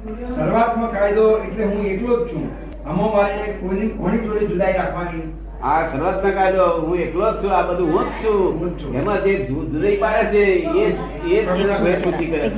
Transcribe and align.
સર્વાત્મક 0.00 0.92
કાયદો 0.92 1.24
એટલે 1.38 1.64
હું 1.64 1.86
એકલો 1.86 2.12
જ 2.20 2.28
છું. 2.28 2.44
આમાં 2.88 3.10
મારે 3.14 3.48
કોઈની 3.60 3.88
કોની 3.88 4.18
જોડે 4.18 4.46
જુદાઈ 4.46 4.72
રાખવાની? 4.72 5.24
આ 5.62 5.80
સર્વત્ન 5.88 6.30
કાયદો 6.30 6.68
હું 6.84 6.98
એકલો 6.98 7.32
જ 7.32 7.42
છું 7.42 7.52
આ 7.56 7.62
બધું 7.62 7.88
હું 7.94 8.06
જ 8.70 8.82
છું. 8.82 8.94
એમાં 8.94 9.18
જે 9.24 9.34
જુદાઈ 9.48 9.96
પાડે 9.96 10.24
છે 10.24 10.44
એ 10.44 10.86
એ 11.24 11.42
જ 11.42 11.48
કરે 12.30 12.48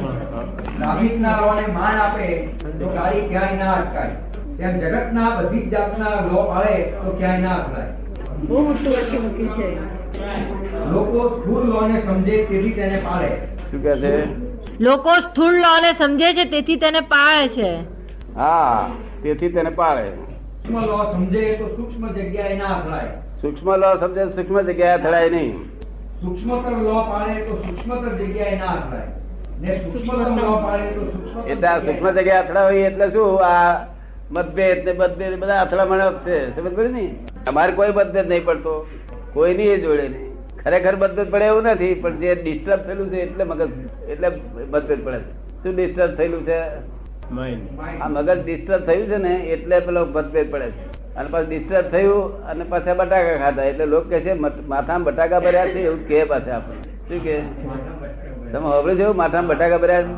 લોને 1.41 1.67
માન 1.79 1.99
આપે 2.05 2.29
તો 2.79 2.93
ગાડી 2.95 3.27
ક્યાંય 3.29 3.57
ના 3.57 3.73
અટકાય. 3.73 4.15
તેમ 4.59 4.79
જગતના 4.79 5.31
બધી 5.41 5.67
જાતના 5.67 6.15
લો 6.31 6.47
પાળે 6.53 6.77
તો 7.03 7.17
ક્યાંય 7.19 7.39
ના 7.39 7.57
અટકાય. 7.57 7.91
બહુ 8.49 8.63
મોટું 8.69 8.93
વચ્ચે 8.93 9.19
મૂકી 9.19 9.51
છે. 9.59 9.69
લોકો 10.93 11.29
સ્થૂળ 11.35 11.65
લોને 11.65 12.01
સમજે 12.07 12.35
તેથી 12.45 12.71
તેને 12.71 12.99
પાળે 12.99 13.31
શું 13.71 13.83
કહે 13.83 14.01
છે? 14.01 14.15
લોકો 14.81 15.11
સ્થૂળ 15.21 15.53
લોને 15.55 15.93
સમજે 15.93 16.33
છે 16.33 16.45
તેથી 16.45 16.77
તેને 16.77 17.01
પાળે 17.01 17.49
છે. 17.49 17.71
હા 18.37 18.89
તેથી 19.23 19.49
તેને 19.49 19.71
પાળે. 19.71 20.13
સૂક્ષ્મ 20.63 20.87
લો 20.87 21.13
સમજે 21.13 21.55
તો 21.55 21.69
સૂક્ષ્મ 21.77 22.09
જગ્યાએ 22.09 22.57
ના 22.57 22.67
અથડાય 22.67 23.13
સૂક્ષ્મ 23.43 23.77
લો 23.77 23.97
સમજે 23.97 24.25
સૂક્ષ્મ 24.25 24.61
જગ્યાએ 24.61 24.95
અથડાય 24.95 25.31
નહીં. 25.31 25.71
સૂક્ષ્મતર 26.21 26.71
લો 26.71 27.03
પાળે 27.11 27.35
તો 27.41 27.57
સૂક્ષ્મતર 27.57 28.09
જગ્યાએ 28.09 28.57
ના 28.57 28.73
અથડાય 28.73 29.09
ને 29.61 29.81
સૂક્ષ્મતમ 29.81 30.37
લો 30.37 30.57
પાળે 30.57 30.85
એટલે 31.47 31.69
આ 31.69 31.81
સૂક્ષ્મ 31.81 32.11
જગ્યાએ 32.11 32.39
અથડાય 32.39 32.87
એટલે 32.87 33.11
શું? 33.11 33.47
આ 33.47 33.87
મતભેદ 34.31 34.85
ને 34.85 34.93
મતભેદ 34.93 35.41
બધા 35.41 35.61
અથડામણ 35.61 36.01
છે. 36.01 36.57
સમજ 36.57 36.73
પડે 36.73 36.89
ને? 36.89 37.15
અમારે 37.49 37.73
કોઈ 37.73 37.89
મતભેદ 37.89 38.29
નહીં 38.29 38.45
પડતો. 38.45 38.87
કોઈની 39.35 39.63
એ 39.63 39.81
જોડે 39.81 40.09
નહીં. 40.09 40.32
ખરેખર 40.65 40.95
મતભેદ 40.97 41.29
પડે 41.35 41.47
એવું 41.51 41.69
નથી 41.73 41.95
પણ 42.03 42.19
જે 42.23 42.35
ડિસ્ટર્બ 42.41 42.81
થયેલું 42.87 43.09
છે 43.13 43.19
એટલે 43.27 43.45
મગજ 43.45 43.71
એટલે 44.13 44.29
મતભેદ 44.73 45.01
પડે 45.07 45.19
છે. 45.19 45.31
શું 45.63 45.73
ડિસ્ટર્બ 45.77 46.13
થયેલું 46.19 46.43
છે? 46.49 46.59
આ 48.03 48.09
મગજ 48.09 48.39
ડિસ્ટર્બ 48.43 48.83
થયું 48.89 49.07
છે 49.11 49.19
ને 49.27 49.33
એટલે 49.55 49.77
પેલો 49.87 50.01
મતભેદ 50.07 50.49
પડે 50.53 50.69
છે. 50.77 50.85
અને 51.19 51.29
પાછું 51.33 51.49
ડિસ્ટર્બ 51.49 51.87
થયું 51.95 52.21
અને 52.51 52.65
પાછા 52.73 52.99
બટાકા 53.01 53.37
ખાધા. 53.43 53.69
એટલે 53.71 53.87
લોકો 53.95 54.09
કે 54.13 54.19
છે 54.27 54.33
માથામાં 54.43 55.07
બટાકા 55.09 55.41
ભર્યા 55.47 55.73
છે? 55.75 55.81
એવું 55.87 56.05
કે 56.11 56.25
પાછા 56.35 56.55
આપણે 56.59 56.81
શું 57.09 57.21
કે 57.27 57.35
તમે 58.53 58.69
હવે 58.77 58.93
છે 59.01 59.11
માથામાં 59.23 59.51
બટાકા 59.53 59.81
ભર્યા 59.85 60.07
છે? 60.07 60.15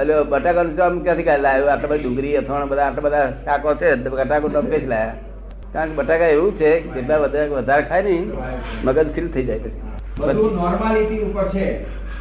એટલે 0.00 0.14
બટાકા 0.32 0.64
નું 0.68 0.80
આમ 0.86 0.94
ક્યાંથી 1.04 1.28
કાઢી 1.28 1.46
લાવ્યો? 1.48 1.68
આટલા 1.74 1.90
બધા 1.90 2.02
ડુંગળી 2.04 2.36
અથવા 2.40 2.64
બધા 2.72 2.86
આટલા 2.88 3.06
બધા 3.08 3.28
શાકો 3.44 3.68
છે. 3.82 3.88
બટાકો 4.14 4.46
જ 4.48 4.86
લાયા? 4.94 5.30
કારણ 5.72 5.90
કે 5.90 5.94
બટાકા 5.94 6.30
એવું 6.36 6.56
છે 6.56 6.70
કે 6.80 6.88
જેટલા 6.94 7.18
વધારે 7.18 7.48
વધારે 7.48 7.82
ખાય 7.82 8.02
ને 8.02 8.16
મગજ 8.84 9.10
સ્થિર 9.10 9.28
થઈ 9.34 9.44
જાય 9.44 9.58
પછી. 9.58 9.82
બધું 10.18 10.56
નોર્માલિટી 10.56 11.18
ઉપર 11.18 11.44
છે. 11.48 11.66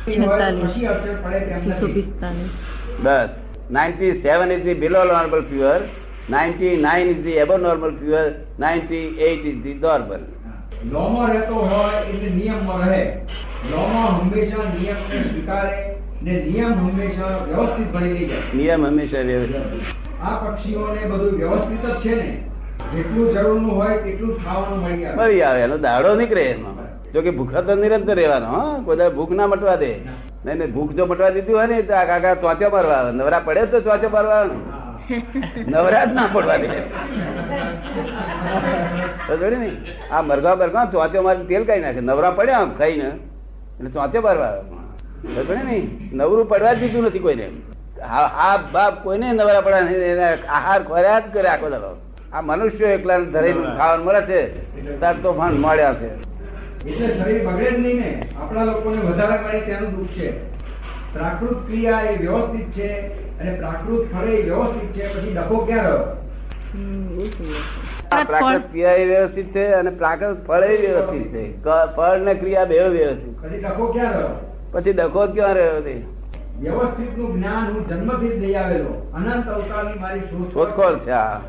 છેતાલીસ. 0.07 0.65
પછી 0.65 0.85
અસર 0.85 1.15
પડે 1.23 1.39
તેમ 1.39 1.59
છસો 1.61 1.87
નથી 1.87 1.93
પિસ્તાલીસ. 1.93 2.51
બસ. 3.03 3.29
Ninety 3.71 4.11
seven 4.21 4.51
is 4.51 4.63
the 4.63 4.73
below 4.73 5.03
normal 5.03 5.41
fever 5.49 5.79
ninety 6.29 6.75
nine 6.77 7.09
is 7.09 7.23
the 7.23 7.31
above 7.37 7.57
normal 7.57 7.97
fever 7.99 8.29
ninety 8.59 9.07
eight 9.19 9.45
is 9.45 9.59
the 9.63 9.73
normal 9.73 10.21
લોમો 10.91 11.25
રહેતો 11.27 11.55
હોય 11.55 11.97
એટલે 12.09 12.29
નિયમમાં 12.29 12.85
રહે. 12.89 13.01
લોમો 13.71 14.05
હંમેશા 14.05 14.63
નિયમને 14.77 15.23
સ્વીકારે 15.23 15.97
ને 16.21 16.33
નિયમ 16.45 16.73
હંમેશા 16.73 17.33
વ્યવસ્થિત 17.49 17.91
ભણી 17.93 18.27
જાય. 18.27 18.41
નિયમ 18.53 18.85
હંમેશા 18.85 19.21
વ્યવસ્થિત. 19.21 19.91
આ 20.23 20.35
પક્ષીઓને 20.35 21.01
બધું 21.11 21.37
વ્યવસ્થિત 21.37 21.85
જ 21.85 21.99
છે 22.03 22.15
ને? 22.15 22.50
જેટલું 22.93 23.27
જરૂરનું 23.35 23.73
હોય 23.79 23.95
તેટલું 24.05 24.31
ખાવાનું 24.43 24.79
મળી 24.83 25.43
આવે. 25.43 25.61
એનો 25.67 25.77
દાડો 25.87 26.09
નીકળે 26.19 26.43
એમાં. 26.53 26.75
જો 27.13 27.19
કે 27.25 27.31
ભૂખા 27.37 27.65
તો 27.67 27.73
નિરંતર 27.83 28.15
રહેવાનો 28.19 28.47
હા. 28.55 28.75
કોઈ 28.85 29.09
ભૂખ 29.17 29.33
ના 29.39 29.47
મટવા 29.53 29.77
દે. 29.83 29.91
નહીં 30.45 30.57
નહીં 30.59 30.73
ભૂખ 30.75 30.91
જો 30.97 31.03
મટવા 31.11 31.31
દીધી 31.35 31.55
હોય 31.57 31.67
ને 31.71 31.77
તો 31.89 31.93
આ 32.01 32.05
કાકા 32.11 32.35
ચોચો 32.43 32.67
મારવા 32.75 32.99
આવે. 32.99 33.11
નવરા 33.19 33.41
પડે 33.47 33.63
તો 33.71 33.77
ચોચો 33.87 34.07
મારવા 34.15 34.43
નવરા 35.73 36.05
જ 36.05 36.11
ના 36.19 36.29
પડવા 36.35 36.59
દે. 36.61 36.67
નહીં 39.41 39.59
ને 39.63 39.69
આ 40.11 40.21
મરઘા 40.29 40.55
બરઘા 40.61 40.85
ચોચો 40.93 41.19
મારી 41.25 41.47
તેલ 41.49 41.63
કાઢી 41.67 41.85
નાખે. 41.87 42.01
નવરા 42.09 42.37
પડ્યા 42.37 42.61
આમ 42.61 42.71
ખાઈને 42.79 43.09
એટલે 43.77 43.89
ચોચો 43.95 44.19
મારવા 44.27 44.53
આવે. 44.53 44.63
ને 45.67 45.77
નવરું 46.19 46.45
પડવા 46.51 46.73
જ 46.75 46.79
દીધું 46.83 47.03
નથી 47.07 47.25
કોઈને. 47.25 47.47
હા 48.11 48.29
આ 48.45 48.55
બાપ 48.73 48.93
કોઈને 49.03 49.27
નવરા 49.39 49.65
પડ્યા 49.65 49.87
નહીં 49.89 50.07
એને 50.13 50.27
આહાર 50.57 50.81
ખોર્યા 50.89 51.19
જ 51.23 51.25
કરે 51.33 51.49
આખો 51.55 51.67
દાડો. 51.75 51.91
આ 52.33 52.41
મનુષ્યો 52.41 52.91
એકલા 52.97 53.19
ધરી 53.33 53.53
ખાવાનું 53.79 54.05
મળે 54.05 54.21
છે 54.29 54.39
તાર 54.99 55.15
તોફાન 55.23 55.53
મળ્યા 55.63 55.95
છે. 56.01 56.09
એટલે 56.89 57.07
શરીર 57.17 57.41
બગડે 57.47 57.71
જ 57.71 57.79
નહીં 57.79 57.99
ને. 58.01 58.11
આપણા 58.41 58.65
લોકોને 58.69 59.01
વધારે 59.07 59.37
મળે 59.43 59.59
તેનું 59.65 59.91
દુઃખ 59.95 60.13
છે. 60.17 60.29
પ્રાકૃત 61.13 61.59
ક્રિયા 61.67 62.01
એ 62.11 62.13
વ્યવસ્થિત 62.23 62.69
છે 62.77 62.89
અને 63.41 63.51
પ્રાકૃત 63.59 64.03
ફળ 64.13 64.27
એ 64.37 64.41
વ્યવસ્થિત 64.47 64.89
છે 64.95 65.03
પછી 65.13 65.33
ડખો 65.33 65.57
ક્યાં 65.65 65.85
રહ્યો? 65.87 66.05
પ્રાકૃત 68.31 68.65
ક્રિયા 68.71 68.97
એ 69.03 69.05
વ્યવસ્થિત 69.11 69.53
છે 69.53 69.67
અને 69.81 69.91
પ્રાકૃત 70.01 70.37
ફળ 70.47 70.63
એ 70.63 70.81
વ્યવસ્થિત 70.87 71.27
છે. 71.35 71.43
ફળ 71.95 72.19
ને 72.25 72.33
ક્રિયા 72.41 72.69
બે 72.73 72.81
વ્યવસ્થિત. 72.97 73.35
પછી 73.43 73.61
ડખો 73.67 73.85
ક્યાં 73.93 74.13
રહ્યો? 74.17 74.33
પછી 74.73 74.93
ડખો 74.93 75.21
ક્યાં 75.37 75.55
રહ્યો 75.61 75.81
છે 75.87 75.95
વ્યવસ્થિતનું 76.61 77.29
જ્ઞાન 77.37 77.65
હું 77.71 77.87
જન્મથી 77.89 78.35
જ 78.35 78.39
લઈ 78.43 78.55
આવેલો. 78.61 78.93
અનંત 79.15 79.47
અવતારની 79.55 79.99
મારી 80.03 80.25
શોધખોળ 80.53 80.97
છે 81.07 81.11
આ. 81.11 81.41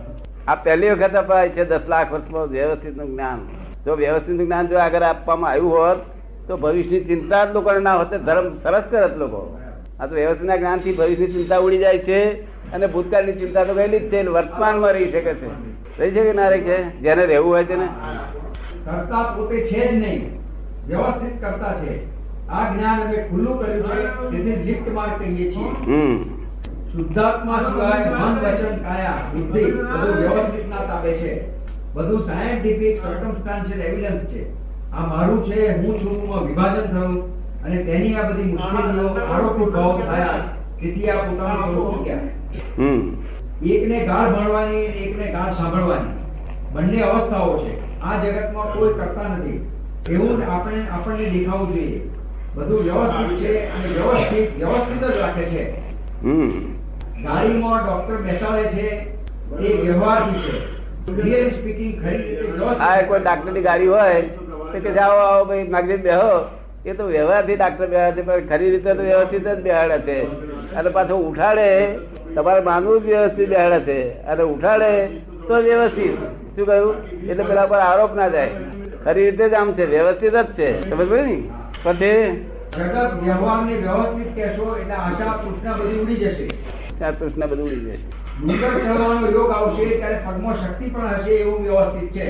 આ 0.49 0.55
પહેલી 0.55 0.91
વખત 0.91 1.15
અપાય 1.15 1.49
છે 1.49 1.65
દસ 1.65 1.85
લાખ 1.89 2.13
વર્ષમાં 2.13 2.47
વ્યવસ્થિતનું 2.47 3.11
જ્ઞાન. 3.11 3.39
જો 3.85 3.95
વ્યવસ્થિતનું 3.95 4.47
જ્ઞાન 4.47 4.67
જો 4.67 4.79
આગળ 4.79 5.03
આપવામાં 5.03 5.51
આવ્યું 5.51 5.73
હોત 5.73 6.01
તો 6.49 6.57
ભવિષ્યની 6.57 7.05
ચિંતા 7.05 7.45
જ 7.45 7.55
લોકોને 7.55 7.79
ના 7.79 7.97
હોત. 7.97 8.15
ધર્મ 8.15 8.59
સરસ 8.63 8.83
કરત 8.91 9.17
લોકો. 9.17 9.59
આ 10.01 10.07
તો 10.07 10.15
વ્યવસ્થિત 10.15 10.47
ના 10.47 10.57
જ્ઞાનથી 10.57 10.93
ભવિષ્યની 10.93 11.33
ચિંતા 11.33 11.59
ઉડી 11.59 11.79
જાય 11.79 11.99
છે 11.99 12.19
અને 12.73 12.87
ભૂતકાળની 12.87 13.33
ચિંતા 13.33 13.65
તો 13.65 13.75
ગયેલી 13.75 13.99
જ 13.99 14.11
છે. 14.11 14.23
વર્તમાનમાં 14.23 14.93
રહી 14.93 15.11
શકે 15.11 15.35
છે. 15.35 15.49
રહી 15.99 16.11
છે 16.11 16.23
કે 16.23 16.33
ના 16.33 16.49
રહી 16.49 16.61
છે 16.61 16.77
જેને 17.01 17.27
રહેવું 17.27 17.53
હોય 17.53 17.65
છે 17.65 17.77
ને 17.77 17.89
કરતા 18.85 19.23
પોતે 19.23 19.57
છે 19.61 19.81
જ 19.89 19.95
નહીં. 19.95 20.21
વ્યવસ્થિત 20.89 21.35
કરતા 21.41 21.75
છે. 21.83 21.95
આ 22.51 22.65
જ્ઞાન 22.75 23.03
અમે 23.03 23.19
ખુલ્લું 23.31 23.59
કર્યું 23.59 24.33
છે. 24.33 24.65
લિફ્ટ 24.65 24.93
માર્ગ 24.93 25.19
કહીએ 25.19 25.53
છીએ. 25.53 26.42
શુદ્ધાત્મા 26.93 27.59
સિવાય 27.59 28.11
મન 28.11 28.35
વચન 28.39 28.75
કાયા 28.77 29.21
બુદ્ધિ 29.35 29.65
બધું 29.65 30.17
વ્યવસ્થિત 30.17 30.69
ના 30.69 30.77
તાબે 30.77 31.13
છે. 31.13 31.33
બધું 31.95 32.27
સાયન્ટિફિક 32.27 33.03
સર્કમસ્ટાન્શિયલ 33.03 33.81
એવિડન્સ 33.81 34.25
છે. 34.33 34.43
આ 34.93 35.07
મારું 35.07 35.47
છે 35.47 35.77
હું 35.77 36.01
છું 36.01 36.29
માં 36.29 36.47
વિભાજન 36.47 36.91
થયું 36.93 37.23
અને 37.65 37.77
તેની 37.83 38.15
આ 38.15 38.29
બધી 38.29 38.43
મુશ્કેલીઓ 38.43 39.09
આરોપી 39.35 39.71
ભાવ 39.71 40.01
થયા. 40.01 40.35
તેથી 40.81 41.11
આ 41.11 41.17
પોતાનું 41.17 41.65
સ્વરૂપ 41.65 41.95
ચૂક્યા 41.97 42.19
એકને 43.63 44.07
ગાળ 44.07 44.33
ભણવાની 44.33 44.87
અને 44.87 45.01
એકને 45.07 45.33
ગાળ 45.33 45.53
સાંભળવાની. 45.53 46.15
બંને 46.73 47.03
અવસ્થાઓ 47.03 47.59
છે. 47.59 48.01
આ 48.01 48.23
જગતમાં 48.25 48.75
કોઈ 48.75 48.95
કરતા 48.95 49.29
નથી. 49.29 49.59
એવું 50.11 50.53
આપણે 50.53 50.87
આપણને 50.89 51.31
દેખાવું 51.31 51.75
જોઈએ. 51.75 52.01
બધું 52.55 52.85
વ્યવસ્થિત 52.85 53.41
છે 53.41 53.57
અને 53.71 53.89
વ્યવસ્થિત 53.89 54.57
વ્યવસ્થિત 54.59 55.05
જ 55.05 55.17
રાખે 55.17 55.43
છે. 55.43 55.65
હમ. 56.25 56.72
ગાડીમાં 57.25 57.85
ડોક્ટર 57.87 58.17
બેસાડે 58.27 58.65
છે 58.75 58.87
એ 59.69 59.73
વ્યવહારથી 59.83 60.41
છે. 60.47 60.55
રિયલી 61.23 61.51
સ્પીકિંગ 61.51 61.95
ખરી 62.03 62.39
આ 62.87 63.03
કોઈ 63.03 63.21
ડાક્ટરની 63.21 63.63
ગાડી 63.63 63.87
હોય 63.87 64.21
તો 64.73 64.81
કે 64.87 64.91
જાઓ 64.93 65.17
આવો 65.27 65.45
ભાઈ 65.45 65.69
માગજી 65.69 65.97
બેહો. 65.97 66.33
એ 66.87 66.93
તો 66.93 67.05
વ્યવહારથી 67.07 67.57
ડાક્ટર 67.57 67.87
બેહાડે 67.87 68.23
છે 68.23 68.27
પણ 68.27 68.49
ખરી 68.49 68.71
રીતે 68.71 68.91
તો 68.95 69.03
વ્યવસ્થિત 69.03 69.49
જ 69.49 69.57
બેહાડે 69.63 69.99
છે. 69.99 70.19
અને 70.75 70.91
પાછો 70.91 71.17
ઉઠાડે 71.29 71.69
તમારે 72.35 72.61
માનવું 72.61 73.03
જ 73.03 73.05
વ્યવસ્થિત 73.07 73.49
બેહાડે 73.49 73.81
છે. 73.81 73.99
અને 74.27 74.43
ઉઠાડે 74.43 74.91
તો 75.49 75.55
વ્યવસ્થિત. 75.55 76.15
શું 76.57 76.67
કહ્યું? 76.67 76.95
એટલે 77.31 77.45
પેલા 77.45 77.67
પર 77.67 77.81
આરોપ 77.81 78.15
ના 78.15 78.29
જાય. 78.29 78.51
ખરી 79.05 79.31
રીતે 79.31 79.49
જ 79.49 79.55
આમ 79.55 79.73
છે 79.73 79.85
વ્યવસ્થિત 79.87 80.33
જ 80.33 80.45
છે. 80.59 80.69
સમજ 80.91 81.09
પડી 81.09 81.23
ને? 81.23 81.39
પછી 81.85 82.47
જગત 82.73 83.23
વ્યવહારને 83.23 83.75
વ્યવસ્થિત 83.75 84.31
કહેશો 84.37 84.77
એટલે 84.81 84.95
આશા 84.95 85.35
તૃષ્ણા 85.43 85.73
બધી 85.73 85.99
ઉડી 85.99 86.17
જશે. 86.17 86.47
ત્યાં 87.03 87.19
પ્રશ્ન 87.19 87.47
બધું 87.47 87.67
ઉડી 87.67 87.85
જશે. 87.87 87.99
હા 88.41 88.73
ચડવાનો 88.79 89.29
યોગ 89.29 89.51
આવશે 89.51 89.85
ત્યારે 89.93 90.19
પગમાં 90.27 90.57
શક્તિ 90.57 90.91
પણ 90.91 91.15
હશે 91.15 91.33
એવું 91.37 91.63
વ્યવસ્થિત 91.63 92.11
છે. 92.17 92.27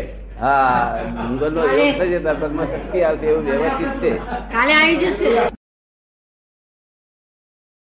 યોગ 1.41 1.97
થશે 1.97 2.19
ત્યારે 2.19 2.39
પગમાં 2.41 2.69
શક્તિ 2.69 3.03
આવશે 3.05 3.27
એવું 3.27 3.45
વ્યવસ્થિત 3.45 3.99
છે. 4.03 4.13
કાલે 4.53 4.73
આવી 4.75 4.97
જશે. 5.03 5.52